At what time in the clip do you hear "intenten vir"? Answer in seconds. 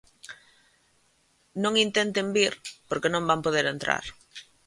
1.85-2.53